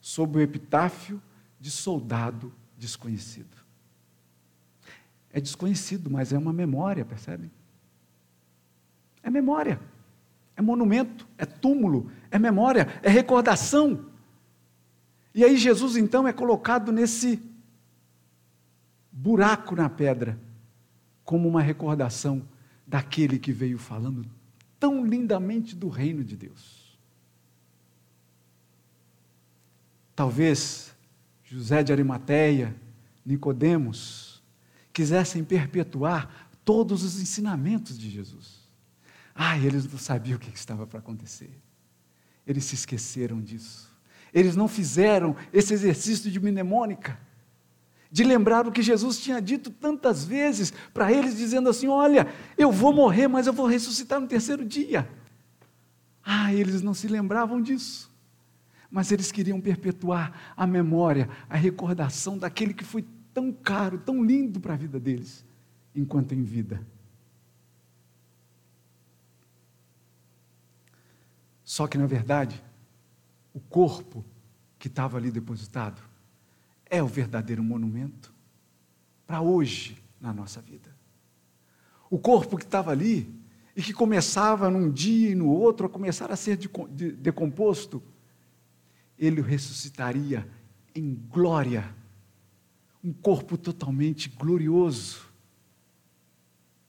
[0.00, 1.20] sob o epitáfio
[1.60, 3.56] de soldado desconhecido.
[5.32, 7.50] É desconhecido, mas é uma memória, percebem?
[9.22, 9.80] É memória,
[10.56, 14.06] é monumento, é túmulo, é memória, é recordação.
[15.34, 17.40] E aí Jesus então é colocado nesse
[19.12, 20.40] buraco na pedra,
[21.22, 22.42] como uma recordação
[22.86, 24.26] daquele que veio falando
[24.80, 26.98] tão lindamente do reino de Deus.
[30.16, 30.94] Talvez
[31.50, 32.76] José de Arimateia,
[33.26, 34.40] Nicodemos,
[34.92, 38.60] quisessem perpetuar todos os ensinamentos de Jesus.
[39.34, 41.50] Ah, eles não sabiam o que estava para acontecer.
[42.46, 43.90] Eles se esqueceram disso.
[44.32, 47.18] Eles não fizeram esse exercício de mnemônica
[48.12, 52.26] de lembrar o que Jesus tinha dito tantas vezes para eles, dizendo assim: Olha,
[52.58, 55.08] eu vou morrer, mas eu vou ressuscitar no terceiro dia.
[56.24, 58.09] Ah, eles não se lembravam disso,
[58.90, 64.58] mas eles queriam perpetuar a memória, a recordação daquele que foi tão caro, tão lindo
[64.58, 65.44] para a vida deles,
[65.94, 66.84] enquanto em vida.
[71.62, 72.60] Só que, na verdade,
[73.54, 74.24] o corpo
[74.76, 76.02] que estava ali depositado
[76.86, 78.34] é o verdadeiro monumento
[79.24, 80.90] para hoje na nossa vida.
[82.10, 83.32] O corpo que estava ali
[83.76, 86.58] e que começava num dia e no outro a começar a ser
[87.16, 88.02] decomposto,
[89.20, 90.50] ele ressuscitaria
[90.94, 91.94] em glória,
[93.04, 95.28] um corpo totalmente glorioso.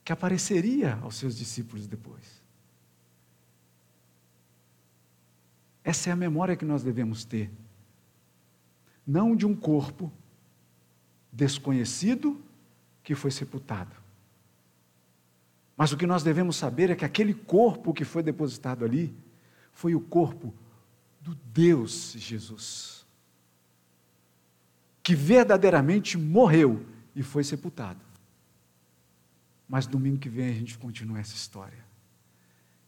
[0.03, 2.41] que apareceria aos seus discípulos depois.
[5.84, 7.51] Essa é a memória que nós devemos ter.
[9.05, 10.11] Não de um corpo
[11.32, 12.41] desconhecido
[13.03, 13.95] que foi sepultado.
[15.77, 19.15] Mas o que nós devemos saber é que aquele corpo que foi depositado ali
[19.71, 20.51] foi o corpo
[21.22, 23.05] do Deus Jesus,
[25.03, 27.99] que verdadeiramente morreu e foi sepultado.
[29.69, 31.86] Mas domingo que vem a gente continua essa história.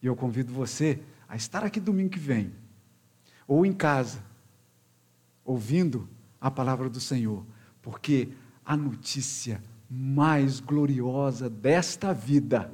[0.02, 2.54] E eu convido você a estar aqui domingo que vem,
[3.48, 4.24] ou em casa,
[5.46, 6.10] ouvindo
[6.42, 7.46] a palavra do Senhor,
[7.82, 8.30] porque
[8.66, 12.72] a notícia mais gloriosa desta vida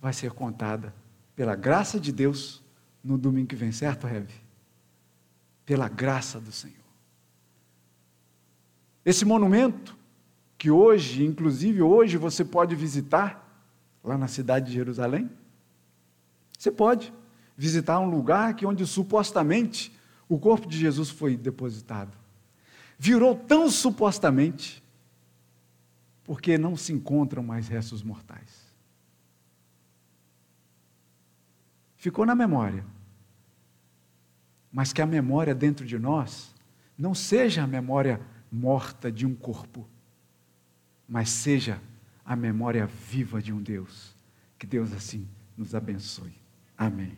[0.00, 0.94] vai ser contada
[1.34, 2.61] pela graça de Deus
[3.02, 4.32] no domingo que vem, certo, Rebe?
[5.64, 6.76] Pela graça do Senhor.
[9.04, 9.96] Esse monumento,
[10.56, 13.40] que hoje, inclusive hoje, você pode visitar,
[14.04, 15.28] lá na cidade de Jerusalém,
[16.56, 17.12] você pode
[17.56, 19.92] visitar um lugar que onde supostamente
[20.28, 22.16] o corpo de Jesus foi depositado.
[22.98, 24.82] Virou tão supostamente,
[26.22, 28.61] porque não se encontram mais restos mortais.
[32.02, 32.84] Ficou na memória.
[34.72, 36.52] Mas que a memória dentro de nós
[36.98, 39.88] não seja a memória morta de um corpo,
[41.08, 41.80] mas seja
[42.24, 44.16] a memória viva de um Deus.
[44.58, 46.34] Que Deus assim nos abençoe.
[46.76, 47.16] Amém.